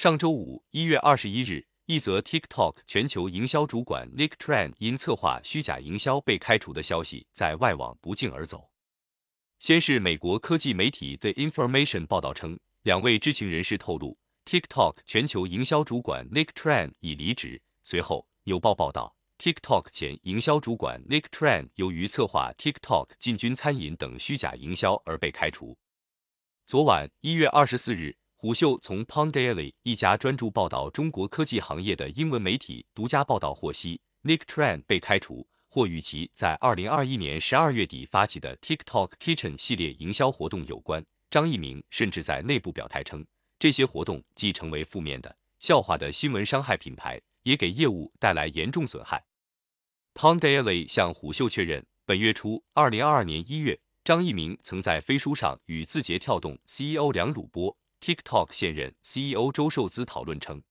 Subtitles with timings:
[0.00, 8.70] 上周五，一月二十一日，一则 TikTok 全球营销主管 Nick Tran 因策划虚假营销被开除的消息在外网不胫而走。
[9.58, 14.16] 先是美国科技媒体 The Information 报道称，两位知情人士透露
[14.46, 17.60] ，TikTok 全球营销主管 Nick Tran 已离职。
[17.84, 25.76] 随后，有报报道，TikTok 前营销主管 Nick Tran 由于策划 TikTok 进军餐饮等虚假营销而被开除。
[26.64, 28.16] 昨晚，一月二十四日。
[28.42, 41.04] 虎嗅从 Pondaily 一家专注报道中国科技行业的英文媒体独家报道获悉，Nick Tran 被开除，或与其在二零二一年十二月底发起的 TikTok Kitchen 系列营销活动有关。
[41.28, 43.22] 张一鸣甚至在内部表态称，
[43.58, 49.22] 这些活动既成为负面的笑话的新闻，伤害品牌，也给业务带来严重损害。
[50.14, 57.76] Pondaily 向虎嗅确认，本月初，二零二二年一月，张一鸣曾在飞书上与字节跳动 CEO 梁鲁波。
[58.00, 60.62] TikTok 现任 CEO 周受资讨论称：“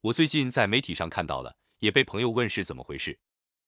[0.00, 3.18] 我最近在媒体上看到了，也被朋友问是怎么回事。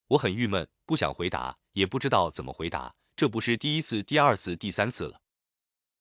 [0.09, 2.95] 我很郁闷，不想回答，也不知道怎么回答。
[3.15, 5.21] 这不是第一次、第二次、第三次了。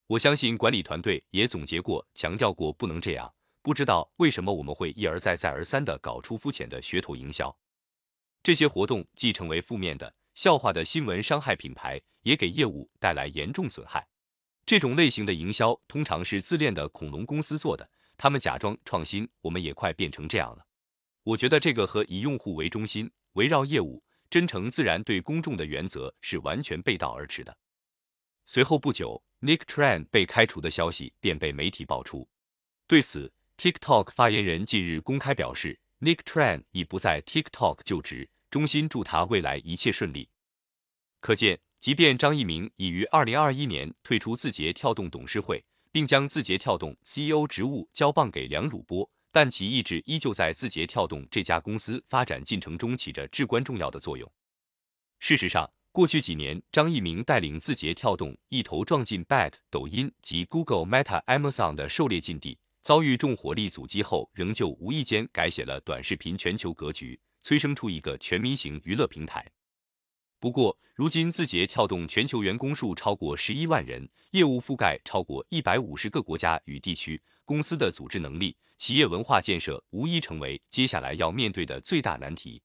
[0.07, 3.35] 我相信管理团队也总结过、强调过不能这样。
[3.61, 7.55] 不知道为什么我们会一而再、再而三的搞出肤浅的噱头营销。
[8.41, 14.07] 这些活动既成为负面的笑话的新闻，伤害品牌，也给业务带来严重损害。”
[14.69, 20.63] 这种类型的营销通常是自恋的恐龙公司做的，他们假装创新，我们也快变成这样了。
[21.23, 27.57] 我觉得这个和以用户为中心、围绕业务、真诚自然对公众的原则是完全背道而驰的。
[28.45, 32.29] 随后不久，Nick Tran 被开除的消息便被媒体爆出。
[32.85, 40.29] 对此，TikTok 发言人近日公开表示，Nick Tran 已不在 TikTok 就职，衷心祝他未来一切顺利。
[41.21, 41.59] 可见。
[41.79, 45.63] 即便张一鸣已于二零二一年退出字节跳动董事会，
[45.93, 54.29] 并将字节跳动 CEO 职务交棒给梁汝波，但其意志依旧在字节跳动这家公司发展进程中起着至关重要的作用。
[55.19, 69.49] 事实上，过去几年，张一鸣带领字节跳动一头撞进 BAT、抖音及 Google、Meta、Amazon 的狩猎禁地，遭遇重火力阻击后，仍旧无意间改写了短视频全球格局，催生出一个全民型娱乐平台。
[70.41, 82.61] 不过，如今字节跳动全球员工数超过十一万人，业务覆盖超过一百五十个国家与地区，公司的组织能力、企业文化建设无疑成为接下来要面对的最大难题。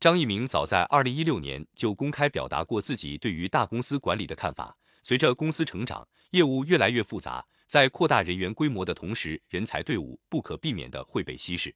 [0.00, 4.76] 张一鸣早在二零一六年就公开表达过自己对于大公司管理的看法。
[5.04, 11.72] 随着公司成长，业务越来越复杂，在扩大人员规模的同时，人才队伍不可避免的会被稀释。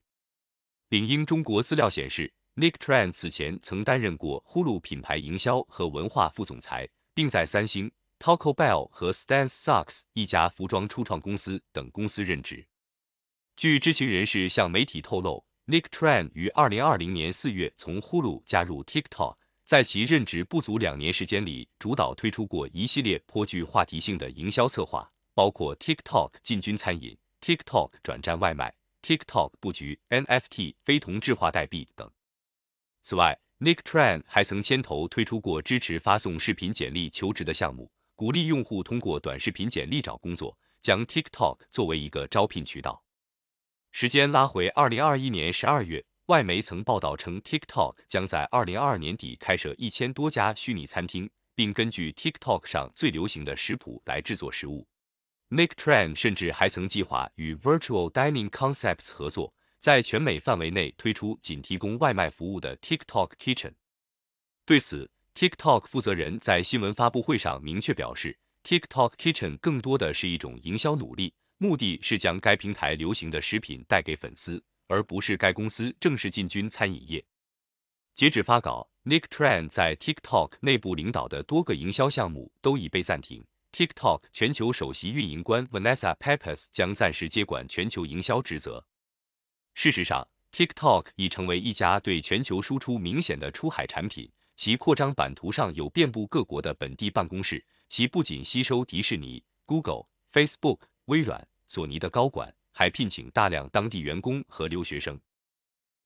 [0.89, 2.33] 领英中国资料显示。
[2.57, 12.65] Nick Tran 此前曾担任过 Hulu 品牌营销和文化副总裁，并在三星、Taco Bell 和 Stan Socks 一家服装初创公司等公司任职。
[13.57, 19.35] 据知情人士向媒体透露，Nick Tran 于2020年4月从 Hulu 加入 TikTok，
[19.65, 32.09] 在其任职不足两年时间里，主导推出过一系列颇具话题性的营销策划，包括 TikTok 进军餐饮、TikTok 转战外卖、TikTok 布局 NFT 非同质化代币等。
[33.05, 43.03] 此外，Nick Tran 还曾牵头推出过支持发送视频简历求职的项目，鼓励用户通过短视频简历找工作，将 TikTok 作为一个招聘渠道。
[43.91, 54.87] 时间拉回二零二一年十二月，外媒曾报道称，TikTok 将在二零二二年底开设一千多家虚拟餐厅，并根据 TikTok 上最流行的食谱来制作食物。
[55.49, 59.53] Nick Tran 甚至还曾计划与 Virtual Dining Concepts 合作。
[59.85, 63.73] 在全美范围内推出仅提供外卖服务的 TikTok Kitchen。
[64.65, 77.23] 对此，TikTok 负责人在新闻发布会上明确表示，TikTok Kitchen 更多的是一种营销努力，目的是将该平台流行的食品带给粉丝，而不是该公司正式进军餐饮业。
[78.15, 83.45] 截止发稿，Nick Tran 在 TikTok 内部领导的多个营销项目都已被暂停。
[83.71, 88.83] TikTok 全球首席运营官 Vanessa Pappas 将暂时接管全球营销职责。
[89.75, 94.27] 事实上，TikTok 已成为一家对全球输出明显的出海产品。
[94.55, 97.63] 其扩张版图上有遍布各国的本地办公室。
[97.89, 105.19] 其不仅吸收迪士尼、Google、Facebook、微软、索尼的高管，还聘请大量当地员工和留学生。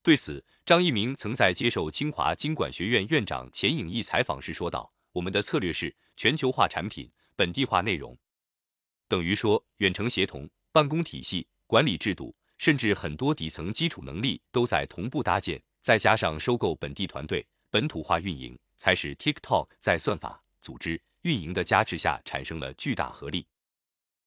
[0.01, 8.17] 对此，张一鸣曾在接受清华经管学院院长钱颖毅采访时说道：“我们的策略是全球化产品，本地化内容，
[9.07, 23.47] 等于说远程协同、办公体系、管理制度。”甚至很多底层基础能力都在同步搭建，再加上收购本地团队，本土化运营，才使 TikTok 在算法、组织、运营的加持下产生了巨大合力。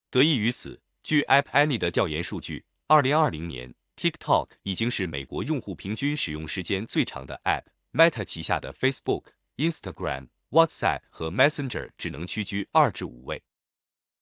[0.09, 7.63] 得益于此，据 App Annie 的调研数据，二零二零年，TikTok 已经是美国用户平均使用时间最长的 App。
[7.93, 9.25] Meta 旗下的 Facebook、
[9.57, 13.43] Instagram、WhatsApp 和 Messenger 只能屈居二至五位。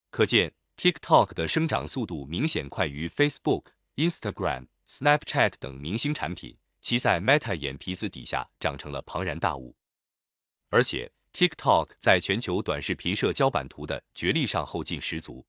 [0.09, 9.75] 可见，TikTok 的生长速度明显快于 Facebook、Instagram、Snapchat 等明星产品，其在 Meta 眼皮子底下长成了庞然大物。
[10.69, 15.45] 而且，TikTok 在全球短视频社交版图的角力上后劲十足。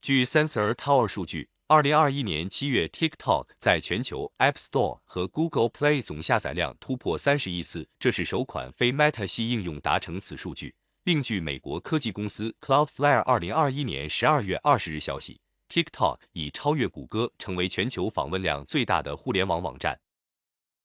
[0.00, 1.50] 据 Sensor Tower 数据。
[1.70, 10.74] 二零二一年七月，TikTok 在全球 App Store 和 Google Play 总下载量突破三十亿次，这是首款非 Meta 系应用达成此数据。
[11.04, 20.00] 另据美国科技公司 Cloudflare 二零二一年十二月二十日消息，TikTok 已超越谷歌，成为全球访问量最大的互联网网站。